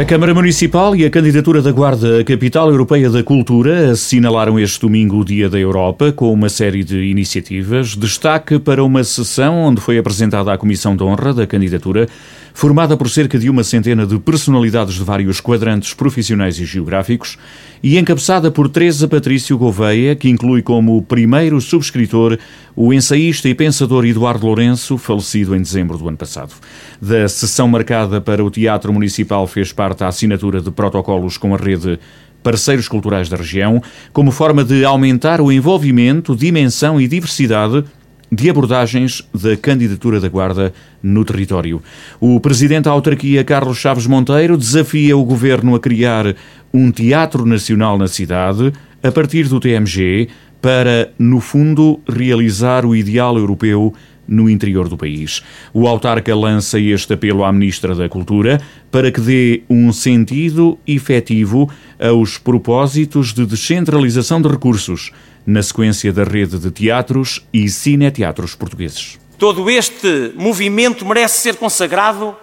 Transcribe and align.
A 0.00 0.04
Câmara 0.06 0.32
Municipal 0.32 0.96
e 0.96 1.04
a 1.04 1.10
candidatura 1.10 1.60
da 1.60 1.70
Guarda 1.70 2.20
à 2.20 2.24
Capital 2.24 2.70
Europeia 2.70 3.10
da 3.10 3.22
Cultura 3.22 3.90
assinalaram 3.90 4.58
este 4.58 4.80
domingo 4.80 5.18
o 5.18 5.24
Dia 5.26 5.50
da 5.50 5.58
Europa 5.58 6.10
com 6.10 6.32
uma 6.32 6.48
série 6.48 6.82
de 6.82 7.02
iniciativas. 7.10 7.94
Destaque 7.94 8.58
para 8.58 8.82
uma 8.82 9.04
sessão 9.04 9.56
onde 9.56 9.78
foi 9.78 9.98
apresentada 9.98 10.54
a 10.54 10.56
Comissão 10.56 10.96
de 10.96 11.04
Honra 11.04 11.34
da 11.34 11.46
candidatura, 11.46 12.08
formada 12.54 12.96
por 12.96 13.08
cerca 13.08 13.38
de 13.38 13.48
uma 13.48 13.64
centena 13.64 14.06
de 14.06 14.18
personalidades 14.18 14.94
de 14.94 15.04
vários 15.04 15.40
quadrantes 15.40 15.94
profissionais 15.94 16.58
e 16.58 16.64
geográficos 16.64 17.38
e 17.82 17.98
encabeçada 17.98 18.50
por 18.50 18.68
Teresa 18.68 19.08
Patrício 19.08 19.56
Gouveia, 19.56 20.14
que 20.14 20.28
inclui 20.28 20.62
como 20.62 21.02
primeiro 21.02 21.60
subscritor 21.60 22.38
o 22.76 22.92
ensaísta 22.92 23.48
e 23.48 23.54
pensador 23.54 24.04
Eduardo 24.04 24.46
Lourenço, 24.46 24.98
falecido 24.98 25.54
em 25.54 25.62
dezembro 25.62 25.96
do 25.96 26.08
ano 26.08 26.16
passado. 26.16 26.52
Da 27.00 27.28
sessão 27.28 27.66
marcada 27.68 28.20
para 28.20 28.44
o 28.44 28.50
Teatro 28.50 28.92
Municipal 28.92 29.46
fez 29.46 29.72
parte 29.72 30.04
a 30.04 30.08
assinatura 30.08 30.60
de 30.60 30.70
protocolos 30.70 31.36
com 31.36 31.54
a 31.54 31.58
rede 31.58 31.98
parceiros 32.42 32.88
culturais 32.88 33.28
da 33.28 33.36
região, 33.36 33.82
como 34.12 34.30
forma 34.30 34.64
de 34.64 34.84
aumentar 34.84 35.40
o 35.40 35.52
envolvimento, 35.52 36.34
dimensão 36.34 37.00
e 37.00 37.06
diversidade 37.06 37.84
de 38.30 38.48
abordagens 38.48 39.26
da 39.34 39.56
candidatura 39.56 40.20
da 40.20 40.28
Guarda 40.28 40.72
no 41.02 41.24
território. 41.24 41.82
O 42.20 42.38
presidente 42.38 42.84
da 42.84 42.90
autarquia, 42.90 43.42
Carlos 43.42 43.78
Chaves 43.78 44.06
Monteiro, 44.06 44.56
desafia 44.56 45.16
o 45.16 45.24
governo 45.24 45.74
a 45.74 45.80
criar 45.80 46.36
um 46.72 46.90
teatro 46.90 47.44
nacional 47.44 47.98
na 47.98 48.06
cidade, 48.06 48.72
a 49.02 49.10
partir 49.10 49.48
do 49.48 49.58
TMG, 49.58 50.28
para, 50.62 51.10
no 51.18 51.40
fundo, 51.40 51.98
realizar 52.06 52.84
o 52.84 52.94
ideal 52.94 53.36
europeu 53.36 53.94
no 54.28 54.48
interior 54.48 54.88
do 54.88 54.96
país. 54.96 55.42
O 55.74 55.88
autarca 55.88 56.34
lança 56.36 56.78
este 56.78 57.14
apelo 57.14 57.42
à 57.42 57.52
Ministra 57.52 57.96
da 57.96 58.08
Cultura 58.08 58.60
para 58.90 59.10
que 59.10 59.20
dê 59.20 59.62
um 59.68 59.92
sentido 59.92 60.78
efetivo 60.86 61.68
aos 61.98 62.38
propósitos 62.38 63.34
de 63.34 63.44
descentralização 63.44 64.40
de 64.40 64.48
recursos 64.48 65.10
na 65.46 65.62
sequência 65.62 66.12
da 66.12 66.24
rede 66.24 66.58
de 66.58 66.70
teatros 66.70 67.46
e 67.52 67.68
cineteatros 67.68 68.54
portugueses. 68.54 69.18
Todo 69.38 69.70
este 69.70 70.32
movimento 70.36 71.04
merece 71.06 71.40
ser 71.40 71.56
consagrado 71.56 72.36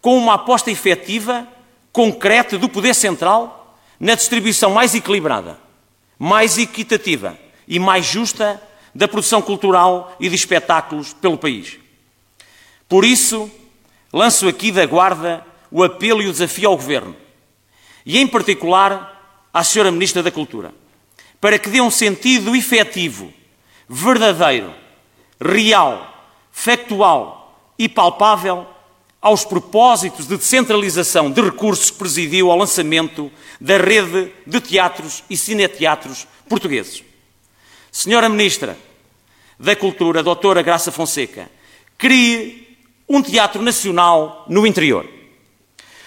com 0.00 0.16
uma 0.18 0.34
aposta 0.34 0.70
efetiva, 0.70 1.48
concreta 1.90 2.58
do 2.58 2.68
poder 2.68 2.94
central 2.94 3.78
na 3.98 4.14
distribuição 4.14 4.70
mais 4.70 4.94
equilibrada, 4.94 5.58
mais 6.18 6.58
equitativa 6.58 7.38
e 7.66 7.78
mais 7.78 8.04
justa 8.04 8.60
da 8.94 9.08
produção 9.08 9.40
cultural 9.40 10.14
e 10.20 10.28
de 10.28 10.34
espetáculos 10.34 11.12
pelo 11.14 11.38
país. 11.38 11.78
Por 12.88 13.04
isso, 13.04 13.50
lanço 14.12 14.46
aqui 14.46 14.70
da 14.70 14.84
Guarda 14.86 15.44
o 15.70 15.82
apelo 15.82 16.22
e 16.22 16.28
o 16.28 16.32
desafio 16.32 16.68
ao 16.68 16.76
Governo, 16.76 17.16
e 18.06 18.18
em 18.18 18.26
particular 18.26 19.48
à 19.52 19.64
Senhora 19.64 19.90
Ministra 19.90 20.22
da 20.22 20.30
Cultura, 20.30 20.72
para 21.44 21.58
que 21.58 21.68
dê 21.68 21.78
um 21.78 21.90
sentido 21.90 22.56
efetivo, 22.56 23.30
verdadeiro, 23.86 24.74
real, 25.38 26.32
factual 26.50 27.70
e 27.78 27.86
palpável 27.86 28.66
aos 29.20 29.44
propósitos 29.44 30.26
de 30.26 30.38
descentralização 30.38 31.30
de 31.30 31.42
recursos 31.42 31.90
que 31.90 31.98
presidiu 31.98 32.50
ao 32.50 32.56
lançamento 32.56 33.30
da 33.60 33.76
rede 33.76 34.32
de 34.46 34.58
teatros 34.58 35.22
e 35.28 35.36
cineteatros 35.36 36.26
portugueses. 36.48 37.04
Senhora 37.92 38.30
Ministra 38.30 38.78
da 39.60 39.76
Cultura, 39.76 40.22
Doutora 40.22 40.62
Graça 40.62 40.90
Fonseca, 40.90 41.50
crie 41.98 42.78
um 43.06 43.20
teatro 43.20 43.60
nacional 43.60 44.46
no 44.48 44.66
interior. 44.66 45.06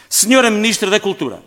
Senhora 0.09 0.49
Ministra 0.49 0.89
da 0.89 0.99
Cultura, 0.99 1.43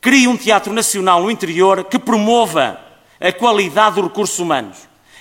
crie 0.00 0.26
um 0.26 0.34
teatro 0.34 0.72
nacional 0.72 1.22
no 1.22 1.30
interior 1.30 1.84
que 1.84 1.98
promova 1.98 2.87
a 3.20 3.32
qualidade 3.32 3.96
dos 3.96 4.04
recursos 4.04 4.38
humanos, 4.38 4.76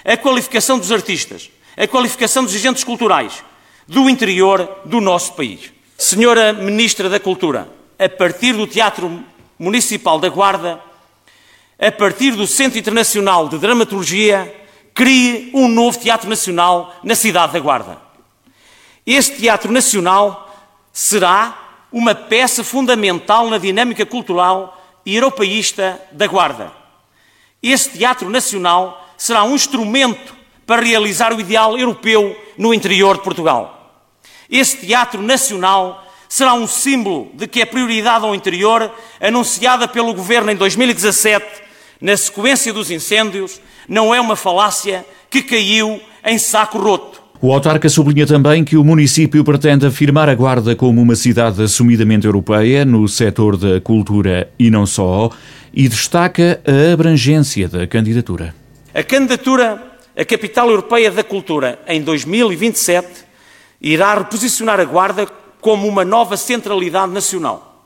a 0.06 0.16
qualificação 0.16 0.78
dos 0.78 0.92
artistas, 0.92 1.50
a 1.76 1.88
qualificação 1.88 2.44
dos 2.44 2.56
agentes 2.56 2.84
culturais 2.84 3.44
do 3.88 4.10
interior 4.10 4.82
do 4.86 5.00
nosso 5.00 5.34
país. 5.34 5.72
Senhora 5.98 6.54
Ministra 6.54 7.10
da 7.10 7.20
Cultura, 7.20 7.70
a 7.98 8.08
partir 8.08 8.54
do 8.54 8.68
Teatro 8.68 9.24
Municipal 9.58 10.20
da 10.20 10.30
Guarda, 10.30 10.80
a 11.80 11.92
partir 11.92 12.32
do 12.32 12.46
Centro 12.46 12.80
Internacional 12.80 13.48
de 13.50 13.58
Dramaturgia, 13.58 14.54
crie 14.94 15.52
um 15.54 15.68
novo 15.68 16.00
Teatro 16.00 16.30
Nacional 16.30 16.96
na 17.04 17.16
cidade 17.16 17.54
da 17.54 17.60
Guarda. 17.60 17.98
Este 19.06 19.38
Teatro 19.38 19.72
Nacional 19.72 20.44
será 20.92 21.86
uma 21.92 22.14
peça 22.14 22.64
fundamental 22.64 23.50
na 23.50 23.58
dinâmica 23.58 24.06
cultural 24.06 24.78
e 25.06 25.16
europeísta 25.16 26.02
da 26.12 26.28
Guarda. 26.28 26.72
Este 27.72 27.98
Teatro 27.98 28.30
Nacional 28.30 29.06
será 29.18 29.44
um 29.44 29.54
instrumento 29.54 30.36
para 30.66 30.82
realizar 30.82 31.34
o 31.34 31.40
ideal 31.40 31.78
europeu 31.78 32.36
no 32.58 32.74
interior 32.74 33.18
de 33.18 33.24
Portugal. 33.24 34.06
Este 34.50 34.88
Teatro 34.88 35.22
Nacional 35.22 36.06
será 36.30 36.54
um 36.54 36.66
símbolo 36.66 37.30
de 37.34 37.48
que 37.48 37.62
a 37.62 37.68
prioridade 37.68 38.26
ao 38.26 38.34
interior, 38.34 38.92
anunciada 39.20 39.88
pelo 39.88 40.14
Governo 40.14 40.52
em 40.52 40.56
2017, 40.56 41.46
na 42.00 42.16
sequência 42.16 42.72
dos 42.72 42.90
incêndios, 42.90 43.60
não 43.88 44.14
é 44.14 44.22
uma 44.22 44.36
falácia 44.36 45.06
que 45.30 45.42
caiu 45.42 46.02
em 46.24 46.38
saco 46.38 46.78
roto. 46.78 47.22
O 47.40 47.54
autarca 47.54 47.88
sublinha 47.88 48.26
também 48.26 48.64
que 48.66 48.76
o 48.76 48.84
município 48.84 49.44
pretende 49.44 49.86
afirmar 49.86 50.28
a 50.28 50.34
Guarda 50.34 50.76
como 50.76 51.00
uma 51.00 51.16
cidade 51.16 51.62
assumidamente 51.62 52.26
europeia 52.26 52.84
no 52.84 53.08
setor 53.08 53.56
da 53.56 53.80
cultura 53.80 54.50
e 54.58 54.72
não 54.72 54.88
só, 54.88 55.30
e 55.72 55.88
destaca 55.88 56.60
a 56.66 56.94
abrangência 56.94 57.70
da 57.70 57.86
candidatura. 57.86 58.56
A 58.92 59.04
candidatura 59.04 59.80
à 60.18 60.26
Capital 60.26 60.72
Europeia 60.72 61.12
da 61.12 61.24
Cultura 61.24 61.78
em 61.88 62.02
2027 62.02 63.08
irá 63.80 64.16
reposicionar 64.16 64.80
a 64.80 64.86
Guarda 64.86 65.28
como 65.62 65.88
uma 65.88 66.04
nova 66.04 66.38
centralidade 66.38 67.12
nacional 67.12 67.86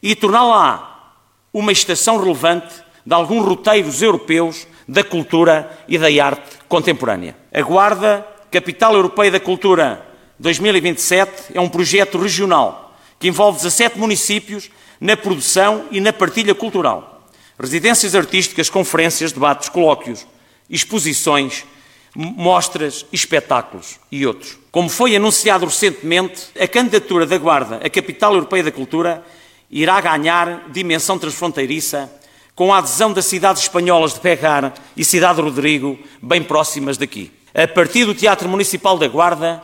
e 0.00 0.14
torná-la 0.14 1.16
uma 1.52 1.72
estação 1.72 2.16
relevante 2.16 2.72
de 3.04 3.12
alguns 3.12 3.44
roteiros 3.44 4.00
europeus 4.02 4.68
da 4.86 5.02
cultura 5.02 5.68
e 5.88 5.98
da 5.98 6.06
arte 6.24 6.58
contemporânea. 6.68 7.34
A 7.52 7.60
Guarda, 7.62 8.24
Capital 8.50 8.94
Europeia 8.94 9.30
da 9.30 9.40
Cultura 9.40 10.06
2027, 10.38 11.52
é 11.54 11.60
um 11.60 11.68
projeto 11.68 12.16
regional 12.16 12.96
que 13.18 13.28
envolve 13.28 13.58
17 13.58 13.98
municípios 13.98 14.70
na 14.98 15.16
produção 15.16 15.84
e 15.90 16.00
na 16.00 16.12
partilha 16.14 16.54
cultural. 16.54 17.28
Residências 17.60 18.14
artísticas, 18.14 18.70
conferências, 18.70 19.32
debates, 19.32 19.68
colóquios, 19.68 20.26
exposições, 20.70 21.66
mostras, 22.14 23.04
espetáculos 23.12 23.98
e 24.10 24.26
outros. 24.26 24.58
Como 24.70 24.88
foi 24.88 25.14
anunciado 25.14 25.66
recentemente, 25.66 26.46
a 26.58 26.66
candidatura 26.66 27.26
da 27.26 27.36
Guarda 27.36 27.76
à 27.84 27.90
Capital 27.90 28.32
Europeia 28.32 28.64
da 28.64 28.72
Cultura 28.72 29.22
irá 29.70 30.00
ganhar 30.00 30.70
dimensão 30.70 31.18
transfronteiriça 31.18 32.10
com 32.54 32.72
a 32.72 32.78
adesão 32.78 33.12
das 33.12 33.26
cidades 33.26 33.62
espanholas 33.62 34.14
de 34.14 34.20
Pegar 34.20 34.72
e 34.96 35.04
Cidade 35.04 35.40
Rodrigo, 35.40 35.98
bem 36.22 36.42
próximas 36.42 36.96
daqui. 36.96 37.37
A 37.54 37.66
partir 37.66 38.04
do 38.04 38.14
Teatro 38.14 38.48
Municipal 38.48 38.98
da 38.98 39.08
Guarda, 39.08 39.62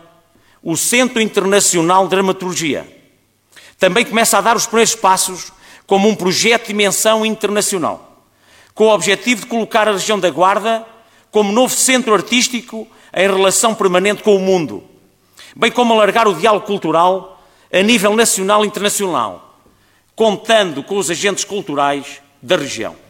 o 0.62 0.76
Centro 0.76 1.20
Internacional 1.20 2.04
de 2.04 2.10
Dramaturgia 2.10 2.88
também 3.78 4.04
começa 4.04 4.38
a 4.38 4.40
dar 4.40 4.56
os 4.56 4.66
primeiros 4.66 4.94
passos 4.94 5.52
como 5.86 6.08
um 6.08 6.14
projeto 6.14 6.62
de 6.62 6.68
dimensão 6.68 7.26
internacional, 7.26 8.24
com 8.74 8.86
o 8.86 8.94
objetivo 8.94 9.42
de 9.42 9.46
colocar 9.46 9.86
a 9.86 9.92
região 9.92 10.18
da 10.18 10.30
Guarda 10.30 10.86
como 11.30 11.52
novo 11.52 11.74
centro 11.74 12.14
artístico 12.14 12.88
em 13.12 13.28
relação 13.28 13.74
permanente 13.74 14.22
com 14.22 14.34
o 14.34 14.40
mundo, 14.40 14.82
bem 15.54 15.70
como 15.70 15.92
alargar 15.92 16.26
o 16.26 16.34
diálogo 16.34 16.66
cultural 16.66 17.44
a 17.70 17.82
nível 17.82 18.16
nacional 18.16 18.64
e 18.64 18.68
internacional, 18.68 19.58
contando 20.16 20.82
com 20.82 20.96
os 20.96 21.10
agentes 21.10 21.44
culturais 21.44 22.22
da 22.40 22.56
região. 22.56 23.03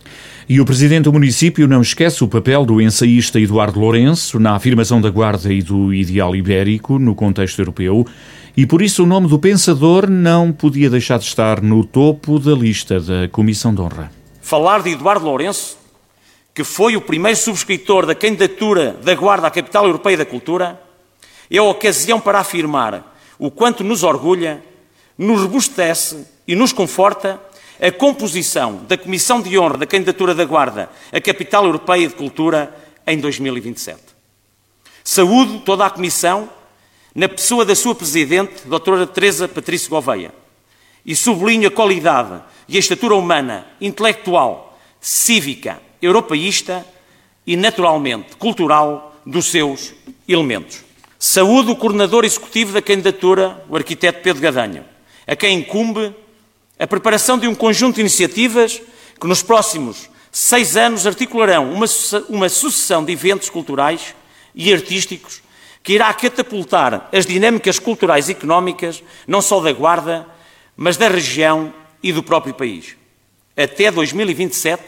E 0.46 0.60
o 0.60 0.64
presidente 0.66 1.04
do 1.04 1.12
município 1.12 1.66
não 1.66 1.80
esquece 1.80 2.22
o 2.22 2.28
papel 2.28 2.66
do 2.66 2.78
ensaísta 2.78 3.40
Eduardo 3.40 3.80
Lourenço 3.80 4.38
na 4.38 4.54
afirmação 4.54 5.00
da 5.00 5.08
Guarda 5.08 5.50
e 5.50 5.62
do 5.62 5.94
ideal 5.94 6.36
ibérico 6.36 6.98
no 6.98 7.14
contexto 7.14 7.60
europeu, 7.60 8.06
e 8.54 8.66
por 8.66 8.82
isso 8.82 9.04
o 9.04 9.06
nome 9.06 9.26
do 9.26 9.38
pensador 9.38 10.08
não 10.08 10.52
podia 10.52 10.90
deixar 10.90 11.18
de 11.18 11.24
estar 11.24 11.62
no 11.62 11.82
topo 11.82 12.38
da 12.38 12.52
lista 12.52 13.00
da 13.00 13.26
Comissão 13.26 13.74
de 13.74 13.80
Honra. 13.80 14.12
Falar 14.42 14.82
de 14.82 14.90
Eduardo 14.90 15.24
Lourenço, 15.24 15.78
que 16.54 16.62
foi 16.62 16.94
o 16.94 17.00
primeiro 17.00 17.38
subscritor 17.38 18.04
da 18.04 18.14
candidatura 18.14 18.98
da 19.02 19.14
Guarda 19.14 19.46
à 19.46 19.50
Capital 19.50 19.86
Europeia 19.86 20.18
da 20.18 20.26
Cultura, 20.26 20.78
é 21.50 21.56
a 21.56 21.62
ocasião 21.62 22.20
para 22.20 22.38
afirmar 22.38 23.16
o 23.38 23.50
quanto 23.50 23.82
nos 23.82 24.02
orgulha, 24.02 24.62
nos 25.16 25.40
robustece 25.40 26.26
e 26.46 26.54
nos 26.54 26.70
conforta 26.70 27.40
a 27.80 27.90
composição 27.90 28.84
da 28.86 28.96
Comissão 28.96 29.40
de 29.40 29.58
Honra 29.58 29.78
da 29.78 29.86
Candidatura 29.86 30.34
da 30.34 30.44
Guarda 30.44 30.90
à 31.12 31.20
Capital 31.20 31.64
Europeia 31.64 32.08
de 32.08 32.14
Cultura 32.14 32.74
em 33.06 33.18
2027. 33.18 34.00
Saúdo 35.02 35.60
toda 35.60 35.84
a 35.84 35.90
Comissão, 35.90 36.48
na 37.14 37.28
pessoa 37.28 37.64
da 37.64 37.74
sua 37.74 37.94
Presidente, 37.94 38.66
Doutora 38.66 39.06
Teresa 39.06 39.46
Patrício 39.46 39.90
Gouveia, 39.90 40.32
e 41.04 41.14
sublinho 41.14 41.68
a 41.68 41.70
qualidade 41.70 42.42
e 42.66 42.76
a 42.76 42.80
estatura 42.80 43.14
humana, 43.14 43.66
intelectual, 43.80 44.78
cívica, 45.00 45.80
europeísta 46.00 46.84
e, 47.46 47.56
naturalmente, 47.56 48.36
cultural 48.36 49.14
dos 49.26 49.46
seus 49.46 49.92
elementos. 50.26 50.82
Saúde 51.18 51.70
o 51.70 51.76
coordenador 51.76 52.24
executivo 52.24 52.72
da 52.72 52.82
candidatura, 52.82 53.62
o 53.68 53.76
arquiteto 53.76 54.22
Pedro 54.22 54.42
Gadanho, 54.42 54.84
a 55.26 55.36
quem 55.36 55.58
incumbe 55.58 56.14
a 56.78 56.86
preparação 56.86 57.38
de 57.38 57.46
um 57.46 57.54
conjunto 57.54 57.96
de 57.96 58.00
iniciativas 58.00 58.80
que 59.20 59.26
nos 59.26 59.42
próximos 59.42 60.10
seis 60.30 60.76
anos 60.76 61.06
articularão 61.06 61.72
uma, 61.72 61.86
uma 62.28 62.48
sucessão 62.48 63.04
de 63.04 63.12
eventos 63.12 63.48
culturais 63.48 64.14
e 64.54 64.72
artísticos 64.72 65.42
que 65.82 65.92
irá 65.92 66.12
catapultar 66.14 67.08
as 67.12 67.26
dinâmicas 67.26 67.78
culturais 67.78 68.28
e 68.28 68.32
económicas, 68.32 69.04
não 69.26 69.42
só 69.42 69.60
da 69.60 69.70
Guarda, 69.70 70.26
mas 70.74 70.96
da 70.96 71.08
região 71.08 71.72
e 72.02 72.10
do 72.10 72.22
próprio 72.22 72.54
país. 72.54 72.96
Até 73.56 73.90
2027, 73.90 74.82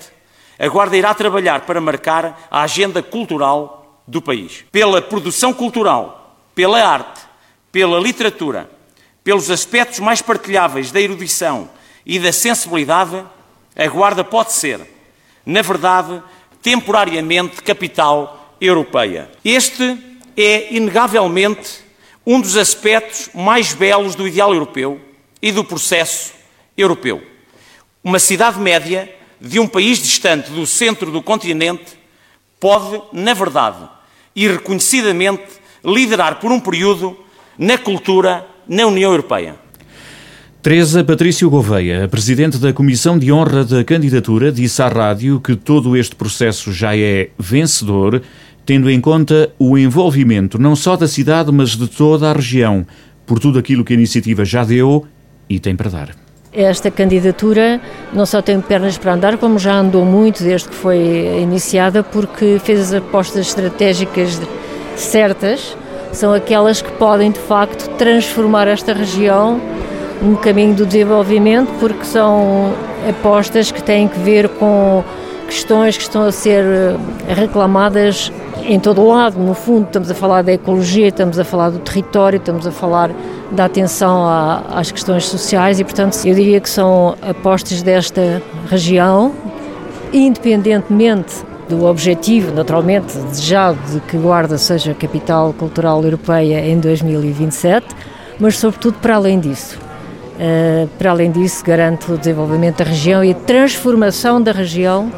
a 0.58 0.68
Guarda 0.68 0.96
irá 0.96 1.12
trabalhar 1.14 1.60
para 1.60 1.80
marcar 1.80 2.48
a 2.50 2.62
agenda 2.62 3.02
cultural 3.02 4.02
do 4.06 4.22
país. 4.22 4.64
Pela 4.72 5.02
produção 5.02 5.52
cultural, 5.52 6.40
pela 6.54 6.82
arte, 6.82 7.20
pela 7.70 8.00
literatura, 8.00 8.70
pelos 9.22 9.50
aspectos 9.50 10.00
mais 10.00 10.22
partilháveis 10.22 10.90
da 10.90 11.00
erudição 11.00 11.68
e 12.06 12.20
da 12.20 12.32
sensibilidade, 12.32 13.22
a 13.74 13.86
Guarda 13.88 14.22
pode 14.22 14.52
ser, 14.52 14.80
na 15.44 15.60
verdade, 15.60 16.22
temporariamente 16.62 17.62
capital 17.62 18.56
europeia. 18.60 19.30
Este 19.44 19.98
é, 20.36 20.72
inegavelmente, 20.72 21.84
um 22.24 22.40
dos 22.40 22.56
aspectos 22.56 23.28
mais 23.34 23.74
belos 23.74 24.14
do 24.14 24.26
ideal 24.26 24.54
europeu 24.54 25.00
e 25.42 25.50
do 25.50 25.64
processo 25.64 26.32
europeu. 26.76 27.22
Uma 28.02 28.18
cidade 28.18 28.58
média 28.60 29.12
de 29.40 29.58
um 29.58 29.66
país 29.66 29.98
distante 29.98 30.50
do 30.50 30.66
centro 30.66 31.10
do 31.10 31.22
continente 31.22 31.98
pode, 32.60 33.02
na 33.12 33.34
verdade 33.34 33.96
e 34.36 34.46
reconhecidamente, 34.46 35.46
liderar 35.82 36.38
por 36.38 36.52
um 36.52 36.60
período 36.60 37.18
na 37.56 37.78
cultura 37.78 38.46
na 38.68 38.86
União 38.86 39.10
Europeia. 39.10 39.56
Teresa 40.66 41.04
Patrício 41.04 41.48
Gouveia, 41.48 42.08
presidente 42.08 42.58
da 42.58 42.72
Comissão 42.72 43.16
de 43.16 43.30
Honra 43.30 43.64
da 43.64 43.84
Candidatura, 43.84 44.50
disse 44.50 44.82
à 44.82 44.88
rádio 44.88 45.38
que 45.38 45.54
todo 45.54 45.96
este 45.96 46.16
processo 46.16 46.72
já 46.72 46.96
é 46.96 47.28
vencedor, 47.38 48.20
tendo 48.64 48.90
em 48.90 49.00
conta 49.00 49.48
o 49.60 49.78
envolvimento 49.78 50.58
não 50.58 50.74
só 50.74 50.96
da 50.96 51.06
cidade, 51.06 51.52
mas 51.52 51.76
de 51.76 51.86
toda 51.86 52.28
a 52.28 52.32
região, 52.32 52.84
por 53.24 53.38
tudo 53.38 53.60
aquilo 53.60 53.84
que 53.84 53.92
a 53.92 53.96
iniciativa 53.96 54.44
já 54.44 54.64
deu 54.64 55.06
e 55.48 55.60
tem 55.60 55.76
para 55.76 55.88
dar. 55.88 56.16
Esta 56.52 56.90
candidatura 56.90 57.80
não 58.12 58.26
só 58.26 58.42
tem 58.42 58.60
pernas 58.60 58.98
para 58.98 59.14
andar, 59.14 59.38
como 59.38 59.60
já 59.60 59.78
andou 59.78 60.04
muito 60.04 60.42
desde 60.42 60.68
que 60.68 60.74
foi 60.74 60.98
iniciada, 61.40 62.02
porque 62.02 62.60
fez 62.64 62.80
as 62.80 62.92
apostas 62.92 63.46
estratégicas 63.46 64.42
certas, 64.96 65.76
são 66.10 66.32
aquelas 66.34 66.82
que 66.82 66.90
podem 66.94 67.30
de 67.30 67.38
facto 67.38 67.88
transformar 67.96 68.66
esta 68.66 68.92
região 68.92 69.60
no 70.22 70.36
caminho 70.36 70.74
do 70.74 70.86
desenvolvimento, 70.86 71.70
porque 71.78 72.04
são 72.04 72.72
apostas 73.08 73.70
que 73.70 73.82
têm 73.82 74.08
que 74.08 74.18
ver 74.18 74.48
com 74.48 75.04
questões 75.46 75.96
que 75.96 76.02
estão 76.02 76.24
a 76.24 76.32
ser 76.32 76.64
eh, 76.64 76.96
reclamadas 77.34 78.32
em 78.64 78.80
todo 78.80 79.00
o 79.00 79.08
lado. 79.08 79.38
No 79.38 79.54
fundo, 79.54 79.86
estamos 79.86 80.10
a 80.10 80.14
falar 80.14 80.42
da 80.42 80.52
ecologia, 80.52 81.08
estamos 81.08 81.38
a 81.38 81.44
falar 81.44 81.70
do 81.70 81.78
território, 81.78 82.36
estamos 82.38 82.66
a 82.66 82.72
falar 82.72 83.10
da 83.50 83.64
atenção 83.64 84.26
às 84.74 84.90
questões 84.90 85.24
sociais 85.26 85.78
e, 85.78 85.84
portanto, 85.84 86.16
eu 86.24 86.34
diria 86.34 86.60
que 86.60 86.68
são 86.68 87.16
apostas 87.22 87.80
desta 87.80 88.42
região, 88.68 89.32
independentemente 90.12 91.34
do 91.68 91.84
objetivo, 91.84 92.52
naturalmente, 92.54 93.16
desejado 93.18 93.78
de 93.90 94.00
que 94.00 94.16
Guarda 94.16 94.58
seja 94.58 94.94
capital 94.94 95.52
cultural 95.52 96.02
europeia 96.02 96.60
em 96.66 96.78
2027, 96.78 97.86
mas, 98.38 98.58
sobretudo, 98.58 98.98
para 99.00 99.16
além 99.16 99.38
disso. 99.38 99.85
Uh, 100.36 100.86
para 100.98 101.10
além 101.10 101.30
disso, 101.30 101.64
garante 101.64 102.12
o 102.12 102.18
desenvolvimento 102.18 102.78
da 102.78 102.84
região 102.84 103.24
e 103.24 103.30
a 103.30 103.34
transformação 103.34 104.40
da 104.40 104.52
região 104.52 105.10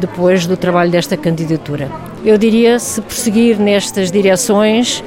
depois 0.00 0.44
do 0.44 0.56
trabalho 0.56 0.90
desta 0.90 1.16
candidatura. 1.16 1.88
Eu 2.24 2.36
diria, 2.36 2.76
se 2.80 3.00
prosseguir 3.00 3.60
nestas 3.60 4.10
direções, 4.10 5.04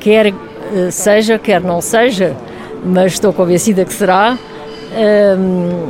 quer 0.00 0.32
uh, 0.32 0.90
seja, 0.90 1.38
quer 1.38 1.60
não 1.60 1.80
seja, 1.80 2.34
mas 2.84 3.12
estou 3.12 3.32
convencida 3.32 3.84
que 3.84 3.94
será, 3.94 4.36
uh, 4.36 5.88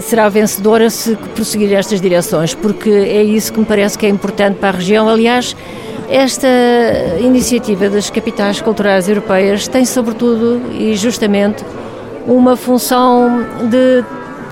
será 0.00 0.28
vencedora 0.28 0.88
se 0.90 1.16
prosseguir 1.34 1.72
estas 1.74 2.00
direções, 2.00 2.54
porque 2.54 2.88
é 2.88 3.24
isso 3.24 3.52
que 3.52 3.58
me 3.58 3.66
parece 3.66 3.98
que 3.98 4.06
é 4.06 4.08
importante 4.08 4.58
para 4.58 4.68
a 4.68 4.72
região. 4.72 5.08
Aliás, 5.08 5.56
esta 6.08 6.48
iniciativa 7.20 7.88
das 7.88 8.08
capitais 8.10 8.60
culturais 8.60 9.08
europeias 9.08 9.68
tem, 9.68 9.84
sobretudo 9.84 10.62
e 10.72 10.96
justamente, 10.96 11.64
uma 12.26 12.56
função 12.56 13.44
de 13.68 14.04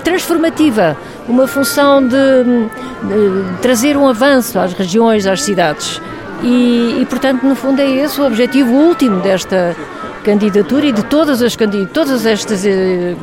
transformativa, 0.03 0.95
uma 1.27 1.47
função 1.47 2.01
de, 2.07 2.15
de 2.15 3.61
trazer 3.61 3.97
um 3.97 4.07
avanço 4.07 4.57
às 4.59 4.73
regiões, 4.73 5.25
às 5.25 5.41
cidades. 5.43 6.01
E, 6.43 6.99
e, 7.01 7.05
portanto, 7.09 7.43
no 7.43 7.55
fundo, 7.55 7.81
é 7.81 7.89
esse 7.89 8.21
o 8.21 8.25
objetivo 8.25 8.71
último 8.71 9.19
desta 9.19 9.75
candidatura 10.23 10.85
e 10.85 10.91
de 10.91 11.03
todas 11.03 11.41
as 11.41 11.57
todas 11.93 12.25
estas 12.25 12.65
eh, 12.65 13.15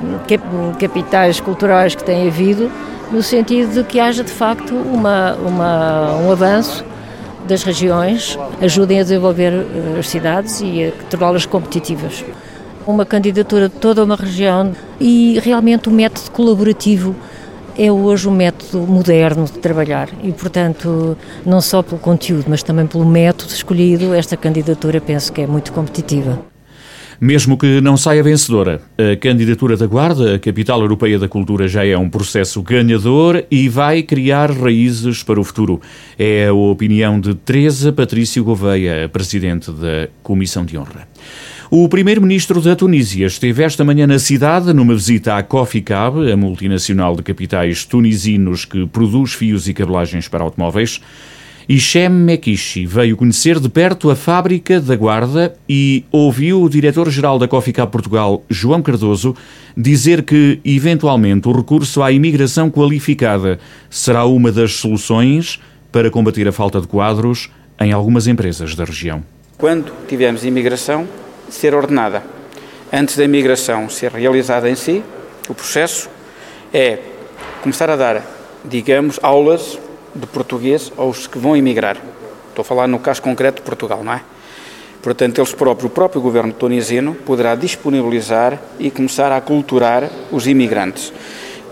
capitais 0.78 1.38
culturais 1.38 1.94
que 1.94 2.02
têm 2.02 2.26
havido, 2.28 2.70
no 3.12 3.22
sentido 3.22 3.75
de 3.75 3.84
que 3.84 4.00
haja 4.00 4.25
de 4.25 4.31
facto 4.31 4.75
uma, 4.75 5.34
uma, 5.34 6.16
um 6.16 6.32
avanço 6.32 6.84
das 7.46 7.62
regiões 7.62 8.38
ajudem 8.61 9.00
a 9.00 9.02
desenvolver 9.02 9.52
eh, 9.52 9.99
as 9.99 10.08
cidades 10.08 10.61
e 10.61 10.85
a 10.85 10.93
torná-las 11.11 11.46
competitivas. 11.46 12.25
Uma 12.87 13.05
candidatura 13.06 13.69
de 13.69 13.76
toda 13.76 14.05
uma 14.05 14.17
região 14.17 14.73
e 15.00 15.38
realmente 15.43 15.88
o 15.88 15.93
método 15.93 16.31
colaborativo 16.31 17.14
é 17.76 17.91
hoje 17.91 18.29
um 18.29 18.32
método 18.32 18.87
moderno 18.87 19.44
de 19.46 19.52
trabalhar 19.52 20.08
e, 20.23 20.32
portanto, 20.32 21.17
não 21.44 21.61
só 21.61 21.82
pelo 21.82 22.00
conteúdo, 22.00 22.44
mas 22.49 22.62
também 22.62 22.87
pelo 22.87 23.05
método 23.05 23.50
escolhido, 23.50 24.14
esta 24.14 24.37
candidatura 24.37 25.00
penso 25.00 25.32
que 25.32 25.41
é 25.41 25.46
muito 25.46 25.73
competitiva. 25.73 26.54
Mesmo 27.20 27.56
que 27.56 27.81
não 27.81 27.96
saia 27.96 28.22
vencedora, 28.22 28.81
a 28.99 29.16
candidatura 29.16 29.76
da 29.76 29.87
Guarda, 29.87 30.34
a 30.34 30.38
capital 30.38 30.81
europeia 30.81 31.19
da 31.19 31.28
cultura, 31.28 31.69
já 31.69 31.84
é 31.87 31.96
um 31.96 32.11
processo 32.11 32.62
ganhador 32.62 33.44
e 33.50 33.69
vai 33.69 34.03
criar 34.03 34.50
raízes 34.50 35.22
para 35.22 35.41
o 35.41 35.44
futuro. 35.44 35.81
É 36.19 36.48
a 36.48 36.53
opinião 36.53 37.20
de 37.20 37.34
Teresa 37.34 37.93
Patrício 37.93 38.43
Gouveia, 38.43 39.08
presidente 39.08 39.70
da 39.70 40.08
Comissão 40.22 40.65
de 40.65 40.77
Honra. 40.77 41.08
O 41.70 41.89
primeiro-ministro 41.89 42.60
da 42.60 42.77
Tunísia 42.77 43.27
esteve 43.27 43.62
esta 43.62 43.84
manhã 43.84 44.06
na 44.06 44.19
cidade 44.19 44.72
numa 44.72 44.94
visita 44.94 45.36
à 45.36 45.43
Coffee 45.43 45.81
Cab, 45.81 46.31
a 46.31 46.36
multinacional 46.36 47.17
de 47.17 47.22
capitais 47.22 47.84
tunisinos 47.84 48.65
que 48.65 48.86
produz 48.86 49.32
fios 49.32 49.67
e 49.67 49.74
cabelagens 49.74 50.29
para 50.29 50.44
automóveis. 50.44 51.00
Hichem 51.67 52.11
Mekishi 52.11 52.85
veio 52.85 53.17
conhecer 53.17 53.59
de 53.59 53.71
perto 53.71 54.11
a 54.11 54.17
fábrica 54.17 54.79
da 54.79 54.94
Guarda 54.94 55.56
e 55.67 56.05
ouviu 56.13 56.63
o 56.63 56.69
diretor-geral 56.69 57.39
da 57.39 57.49
Cofica 57.49 57.87
Portugal, 57.87 58.44
João 58.51 58.83
Cardoso, 58.83 59.35
dizer 59.75 60.23
que, 60.25 60.61
eventualmente, 60.63 61.49
o 61.49 61.53
recurso 61.53 62.03
à 62.03 62.13
imigração 62.13 62.71
qualificada 62.71 63.59
será 63.89 64.27
uma 64.27 64.53
das 64.53 64.75
soluções 64.75 65.59
para 65.91 66.11
combater 66.11 66.47
a 66.47 66.53
falta 66.53 66.83
de 66.83 66.87
quadros 66.87 67.51
em 67.81 67.93
algumas 67.93 68.27
empresas 68.27 68.75
da 68.75 68.85
região. 68.85 69.25
Quando 69.56 69.91
tivermos 70.06 70.44
imigração, 70.44 71.09
ser 71.49 71.75
ordenada. 71.75 72.23
Antes 72.93 73.17
da 73.17 73.25
imigração 73.25 73.89
ser 73.89 74.13
realizada 74.13 74.69
em 74.69 74.75
si, 74.75 75.03
o 75.49 75.55
processo 75.55 76.11
é 76.75 76.99
começar 77.63 77.89
a 77.89 77.97
dar, 77.97 78.23
digamos, 78.65 79.19
aulas 79.23 79.79
de 80.15 80.27
português 80.27 80.93
aos 80.97 81.27
que 81.27 81.39
vão 81.39 81.56
emigrar. 81.56 81.97
Estou 82.49 82.63
a 82.63 82.65
falar 82.65 82.87
no 82.87 82.99
caso 82.99 83.21
concreto 83.21 83.56
de 83.56 83.63
Portugal, 83.63 84.05
não 84.05 84.13
é? 84.13 84.23
Portanto, 85.03 85.39
eles 85.39 85.53
próprios, 85.53 85.91
o 85.91 85.94
próprio 85.94 86.23
governo 86.23 86.53
tunisino 86.53 87.15
poderá 87.15 87.55
disponibilizar 87.55 88.59
e 88.79 88.91
começar 88.91 89.31
a 89.31 89.37
aculturar 89.37 90.09
os 90.33 90.47
imigrantes. 90.47 91.13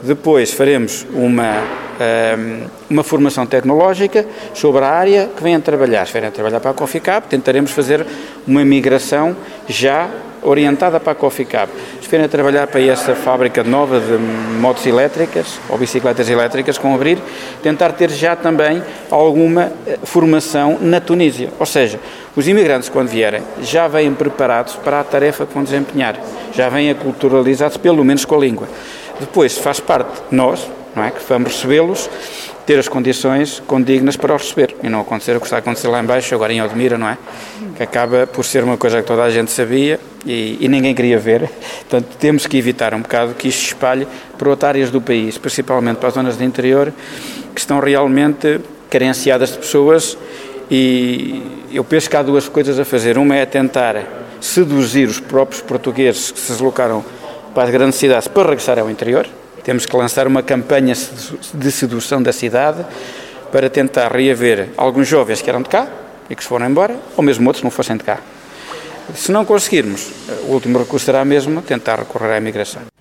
Depois 0.02 0.52
faremos 0.52 1.06
uma, 1.14 1.62
ehm, 1.98 2.66
uma 2.90 3.02
formação 3.02 3.46
tecnológica 3.46 4.26
sobre 4.52 4.84
a 4.84 4.88
área 4.88 5.30
que 5.34 5.42
venham 5.42 5.60
trabalhar. 5.60 6.04
Se 6.06 6.12
vierem 6.12 6.28
a 6.28 6.32
trabalhar 6.32 6.60
para 6.60 6.72
a 6.72 6.74
Coffee 6.74 7.00
Cup, 7.00 7.24
tentaremos 7.30 7.70
fazer 7.70 8.04
uma 8.46 8.64
migração 8.64 9.34
já 9.66 10.10
orientada 10.42 10.98
para 11.00 11.12
a 11.12 11.14
Coffee 11.14 11.46
Vierem 12.12 12.26
a 12.26 12.28
trabalhar 12.28 12.66
para 12.66 12.82
essa 12.82 13.14
fábrica 13.14 13.64
nova 13.64 13.98
de 13.98 14.18
motos 14.60 14.84
elétricas 14.84 15.58
ou 15.66 15.78
bicicletas 15.78 16.28
elétricas 16.28 16.76
com 16.76 16.94
abrir, 16.94 17.16
tentar 17.62 17.90
ter 17.92 18.10
já 18.10 18.36
também 18.36 18.82
alguma 19.10 19.72
eh, 19.86 19.98
formação 20.04 20.76
na 20.78 21.00
Tunísia. 21.00 21.48
Ou 21.58 21.64
seja, 21.64 21.98
os 22.36 22.46
imigrantes, 22.46 22.90
quando 22.90 23.08
vierem, 23.08 23.42
já 23.62 23.88
vêm 23.88 24.12
preparados 24.12 24.74
para 24.74 25.00
a 25.00 25.04
tarefa 25.04 25.46
que 25.46 25.54
vão 25.54 25.64
desempenhar, 25.64 26.20
já 26.52 26.68
vêm 26.68 26.90
aculturalizados, 26.90 27.78
pelo 27.78 28.04
menos 28.04 28.26
com 28.26 28.34
a 28.34 28.38
língua. 28.38 28.68
Depois 29.18 29.56
faz 29.56 29.80
parte 29.80 30.20
nós, 30.30 30.70
não 30.94 31.02
é, 31.02 31.10
que 31.10 31.20
vamos 31.26 31.54
recebê-los, 31.54 32.10
ter 32.66 32.78
as 32.78 32.88
condições 32.88 33.62
condignas 33.66 34.18
para 34.18 34.34
os 34.34 34.42
receber 34.42 34.76
e 34.82 34.88
não 34.90 35.00
acontecer 35.00 35.34
o 35.34 35.40
que 35.40 35.46
está 35.46 35.56
a 35.56 35.60
acontecer 35.60 35.88
lá 35.88 35.98
embaixo, 35.98 36.34
agora 36.34 36.52
em 36.52 36.60
Odmira, 36.60 36.98
não 36.98 37.08
é? 37.08 37.16
Que 37.74 37.82
acaba 37.82 38.26
por 38.26 38.44
ser 38.44 38.64
uma 38.64 38.76
coisa 38.76 39.00
que 39.00 39.08
toda 39.08 39.22
a 39.22 39.30
gente 39.30 39.50
sabia 39.50 39.98
e, 40.26 40.58
e 40.60 40.68
ninguém 40.68 40.94
queria 40.94 41.18
ver. 41.18 41.50
Portanto, 41.88 42.16
temos 42.18 42.46
que 42.46 42.56
evitar 42.56 42.94
um 42.94 43.00
bocado 43.00 43.34
que 43.34 43.48
isto 43.48 43.60
se 43.60 43.66
espalhe 43.68 44.06
para 44.38 44.48
outras 44.48 44.68
áreas 44.68 44.90
do 44.90 45.00
país, 45.00 45.38
principalmente 45.38 45.98
para 45.98 46.08
as 46.08 46.14
zonas 46.14 46.38
de 46.38 46.44
interior, 46.44 46.92
que 47.54 47.60
estão 47.60 47.80
realmente 47.80 48.60
carenciadas 48.90 49.52
de 49.52 49.58
pessoas 49.58 50.16
e 50.70 51.66
eu 51.72 51.84
penso 51.84 52.08
que 52.08 52.16
há 52.16 52.22
duas 52.22 52.48
coisas 52.48 52.78
a 52.78 52.84
fazer. 52.84 53.18
Uma 53.18 53.36
é 53.36 53.46
tentar 53.46 54.04
seduzir 54.40 55.08
os 55.08 55.20
próprios 55.20 55.60
portugueses 55.62 56.30
que 56.30 56.40
se 56.40 56.52
deslocaram 56.52 57.04
para 57.54 57.64
as 57.64 57.70
grandes 57.70 57.98
cidades 57.98 58.28
para 58.28 58.48
regressar 58.48 58.78
ao 58.78 58.90
interior. 58.90 59.26
Temos 59.62 59.86
que 59.86 59.96
lançar 59.96 60.26
uma 60.26 60.42
campanha 60.42 60.94
de 61.54 61.70
sedução 61.70 62.22
da 62.22 62.32
cidade 62.32 62.84
para 63.52 63.68
tentar 63.68 64.10
reaver 64.10 64.70
alguns 64.76 65.06
jovens 65.06 65.42
que 65.42 65.50
eram 65.50 65.62
de 65.62 65.68
cá 65.68 65.86
e 66.28 66.34
que 66.34 66.42
se 66.42 66.48
foram 66.48 66.66
embora, 66.66 66.96
ou 67.16 67.22
mesmo 67.22 67.46
outros 67.46 67.60
que 67.60 67.64
não 67.64 67.70
fossem 67.70 67.96
de 67.96 68.02
cá. 68.02 68.18
Se 69.14 69.32
não 69.32 69.44
conseguirmos, 69.44 70.10
o 70.48 70.52
último 70.52 70.78
recurso 70.78 71.06
será 71.06 71.24
mesmo 71.24 71.62
tentar 71.62 71.98
recorrer 71.98 72.32
à 72.32 72.38
imigração. 72.38 72.91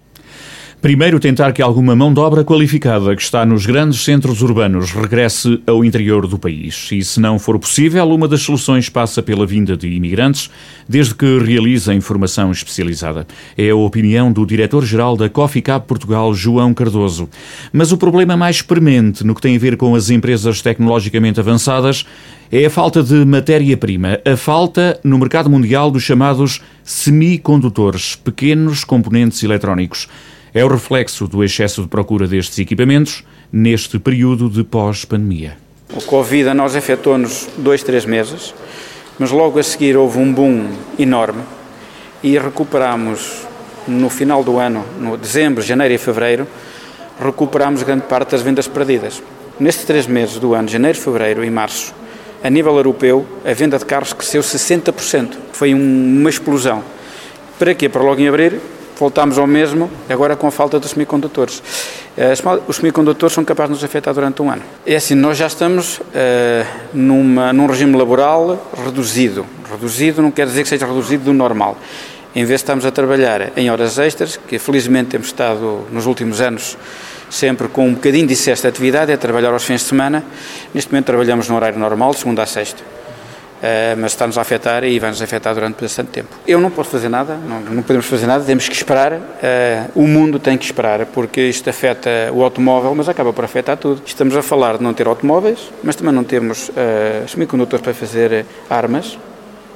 Primeiro, 0.81 1.19
tentar 1.19 1.53
que 1.53 1.61
alguma 1.61 1.95
mão 1.95 2.11
de 2.11 2.19
obra 2.19 2.43
qualificada 2.43 3.15
que 3.15 3.21
está 3.21 3.45
nos 3.45 3.67
grandes 3.67 4.03
centros 4.03 4.41
urbanos 4.41 4.91
regresse 4.91 5.61
ao 5.67 5.85
interior 5.85 6.25
do 6.25 6.39
país. 6.39 6.89
E, 6.91 7.03
se 7.03 7.19
não 7.19 7.37
for 7.37 7.59
possível, 7.59 8.09
uma 8.09 8.27
das 8.27 8.41
soluções 8.41 8.89
passa 8.89 9.21
pela 9.21 9.45
vinda 9.45 9.77
de 9.77 9.87
imigrantes, 9.87 10.49
desde 10.89 11.13
que 11.13 11.37
realizem 11.37 12.01
formação 12.01 12.51
especializada. 12.51 13.27
É 13.55 13.69
a 13.69 13.75
opinião 13.75 14.31
do 14.31 14.43
diretor-geral 14.43 15.15
da 15.15 15.29
Coffee 15.29 15.61
Cup 15.61 15.85
Portugal, 15.85 16.33
João 16.33 16.73
Cardoso. 16.73 17.29
Mas 17.71 17.91
o 17.91 17.97
problema 17.97 18.35
mais 18.35 18.63
premente 18.63 19.23
no 19.23 19.35
que 19.35 19.41
tem 19.41 19.55
a 19.55 19.59
ver 19.59 19.77
com 19.77 19.93
as 19.93 20.09
empresas 20.09 20.63
tecnologicamente 20.63 21.39
avançadas 21.39 22.07
é 22.51 22.65
a 22.65 22.69
falta 22.71 23.03
de 23.03 23.23
matéria-prima, 23.23 24.19
a 24.25 24.35
falta 24.35 24.99
no 25.03 25.19
mercado 25.19 25.47
mundial 25.47 25.91
dos 25.91 26.01
chamados 26.01 26.59
semicondutores, 26.83 28.15
pequenos 28.15 28.83
componentes 28.83 29.43
eletrónicos. 29.43 30.07
É 30.53 30.65
o 30.65 30.67
reflexo 30.67 31.27
do 31.27 31.45
excesso 31.45 31.81
de 31.81 31.87
procura 31.87 32.27
destes 32.27 32.59
equipamentos 32.59 33.23
neste 33.53 33.97
período 33.97 34.49
de 34.49 34.65
pós-pandemia. 34.65 35.57
O 35.93 36.01
Covid 36.01 36.49
a 36.49 36.53
nós 36.53 36.75
afetou-nos 36.75 37.47
dois, 37.57 37.83
três 37.83 38.05
meses, 38.05 38.53
mas 39.17 39.31
logo 39.31 39.59
a 39.59 39.63
seguir 39.63 39.95
houve 39.95 40.17
um 40.17 40.33
boom 40.33 40.67
enorme 40.99 41.41
e 42.21 42.37
recuperamos 42.37 43.47
no 43.87 44.09
final 44.09 44.43
do 44.43 44.57
ano, 44.57 44.83
no 44.99 45.15
dezembro, 45.15 45.63
janeiro 45.63 45.93
e 45.93 45.97
fevereiro, 45.97 46.45
recuperamos 47.17 47.81
grande 47.83 48.03
parte 48.03 48.31
das 48.31 48.41
vendas 48.41 48.67
perdidas. 48.67 49.23
Nestes 49.57 49.85
três 49.85 50.05
meses 50.05 50.37
do 50.37 50.53
ano, 50.53 50.67
janeiro, 50.67 50.97
fevereiro 50.97 51.45
e 51.45 51.49
março, 51.49 51.93
a 52.43 52.49
nível 52.49 52.75
europeu, 52.75 53.25
a 53.45 53.53
venda 53.53 53.79
de 53.79 53.85
carros 53.85 54.11
cresceu 54.11 54.41
60%. 54.41 55.33
Foi 55.53 55.73
uma 55.73 56.29
explosão. 56.29 56.83
Para 57.57 57.73
quê? 57.73 57.87
Para 57.87 58.03
logo 58.03 58.19
em 58.19 58.27
abril 58.27 58.59
voltámos 59.01 59.39
ao 59.39 59.47
mesmo, 59.47 59.89
agora 60.07 60.35
com 60.35 60.45
a 60.45 60.51
falta 60.51 60.79
dos 60.79 60.91
semicondutores. 60.91 61.61
Eh, 62.15 62.33
os 62.67 62.75
semicondutores 62.75 63.33
são 63.33 63.43
capazes 63.43 63.69
de 63.69 63.81
nos 63.81 63.83
afetar 63.83 64.13
durante 64.13 64.41
um 64.43 64.51
ano. 64.51 64.61
É 64.85 64.95
assim, 64.95 65.15
nós 65.15 65.39
já 65.39 65.47
estamos 65.47 65.97
uh, 65.97 66.03
numa, 66.93 67.51
num 67.51 67.65
regime 67.65 67.97
laboral 67.97 68.71
reduzido. 68.85 69.43
Reduzido 69.69 70.21
não 70.21 70.29
quer 70.29 70.45
dizer 70.45 70.61
que 70.61 70.69
seja 70.69 70.85
reduzido 70.85 71.23
do 71.23 71.33
normal. 71.33 71.77
Em 72.35 72.45
vez 72.45 72.59
de 72.59 72.63
estarmos 72.63 72.85
a 72.85 72.91
trabalhar 72.91 73.51
em 73.57 73.71
horas 73.71 73.97
extras, 73.97 74.39
que 74.47 74.59
felizmente 74.59 75.09
temos 75.09 75.27
estado 75.27 75.87
nos 75.91 76.05
últimos 76.05 76.39
anos 76.39 76.77
sempre 77.29 77.69
com 77.69 77.87
um 77.87 77.93
bocadinho 77.93 78.27
de 78.27 78.67
atividade, 78.67 79.11
é 79.11 79.17
trabalhar 79.17 79.51
aos 79.51 79.63
fins 79.63 79.81
de 79.81 79.87
semana. 79.87 80.23
Neste 80.73 80.91
momento 80.91 81.05
trabalhamos 81.05 81.49
no 81.49 81.55
horário 81.55 81.79
normal, 81.79 82.11
de 82.11 82.19
segunda 82.19 82.43
a 82.43 82.45
sexta. 82.45 82.83
Uh, 83.61 83.95
mas 83.95 84.13
está-nos 84.13 84.39
a 84.39 84.41
afetar 84.41 84.83
e 84.83 84.97
vai-nos 84.97 85.21
afetar 85.21 85.53
durante 85.53 85.79
bastante 85.79 86.09
tempo. 86.09 86.35
Eu 86.47 86.59
não 86.59 86.71
posso 86.71 86.89
fazer 86.89 87.09
nada, 87.09 87.35
não, 87.35 87.83
podemos 87.83 88.07
fazer 88.07 88.25
nada, 88.25 88.43
temos 88.43 88.67
que 88.67 88.73
esperar, 88.73 89.13
uh, 89.13 89.19
o 89.93 90.07
mundo 90.07 90.39
tem 90.39 90.57
que 90.57 90.65
esperar, 90.65 91.05
porque 91.05 91.41
isto 91.41 91.69
afeta 91.69 92.09
o 92.33 92.43
automóvel, 92.43 92.95
mas 92.95 93.07
acaba 93.07 93.31
por 93.31 93.45
afetar 93.45 93.77
tudo. 93.77 94.01
Estamos 94.03 94.35
a 94.35 94.41
falar 94.41 94.79
de 94.79 94.83
não 94.83 94.95
ter 94.95 95.05
automóveis, 95.05 95.71
mas 95.83 95.95
também 95.95 96.11
não 96.11 96.23
temos 96.23 96.69
uh, 96.69 97.27
semicondutores 97.27 97.83
para 97.83 97.93
fazer 97.93 98.47
armas, 98.67 99.19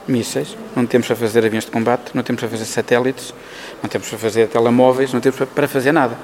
mísseis, 0.07 0.57
não 0.75 0.83
temos 0.87 1.05
para 1.05 1.15
fazer 1.15 1.45
aviões 1.45 1.65
de 1.65 1.71
combate, 1.71 2.05
não 2.15 2.23
temos 2.23 2.39
para 2.39 2.49
fazer 2.49 2.65
satélites, 2.65 3.35
não 3.83 3.89
temos 3.89 4.09
para 4.09 4.17
fazer 4.17 4.47
telemóveis, 4.47 5.13
não 5.13 5.21
temos 5.21 5.37
para 5.53 5.67
fazer 5.67 5.91
nada. 5.91 6.17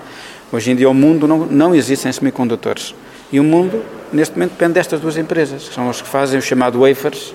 Hoje 0.51 0.71
em 0.71 0.75
dia 0.75 0.89
o 0.89 0.95
mundo 0.95 1.27
não, 1.27 1.45
não 1.45 1.75
existem 1.75 2.11
semicondutores. 2.11 2.95
E 3.31 3.39
o 3.39 3.43
mundo, 3.43 3.83
neste 4.11 4.33
momento, 4.35 4.51
depende 4.51 4.73
destas 4.73 4.99
duas 4.99 5.15
empresas, 5.15 5.69
que 5.69 5.75
são 5.75 5.89
as 5.89 6.01
que 6.01 6.07
fazem 6.07 6.37
o 6.37 6.41
chamado 6.41 6.81
wafers, 6.81 7.33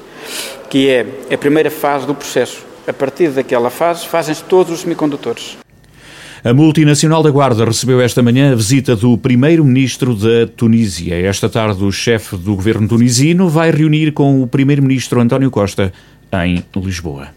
que 0.68 0.88
é 0.88 1.06
a 1.32 1.38
primeira 1.38 1.70
fase 1.70 2.06
do 2.06 2.14
processo. 2.14 2.64
A 2.86 2.92
partir 2.92 3.30
daquela 3.30 3.70
fase, 3.70 4.06
fazem-se 4.06 4.44
todos 4.44 4.72
os 4.72 4.80
semicondutores. 4.80 5.58
A 6.44 6.54
multinacional 6.54 7.22
da 7.22 7.30
Guarda 7.30 7.64
recebeu 7.64 8.00
esta 8.00 8.22
manhã 8.22 8.52
a 8.52 8.54
visita 8.54 8.94
do 8.94 9.18
primeiro-ministro 9.18 10.14
da 10.14 10.46
Tunísia. 10.46 11.16
Esta 11.16 11.48
tarde, 11.48 11.82
o 11.82 11.90
chefe 11.90 12.36
do 12.36 12.54
governo 12.54 12.86
tunisino 12.86 13.48
vai 13.48 13.72
reunir 13.72 14.12
com 14.12 14.40
o 14.40 14.46
primeiro-ministro 14.46 15.20
António 15.20 15.50
Costa 15.50 15.92
em 16.44 16.64
Lisboa. 16.76 17.28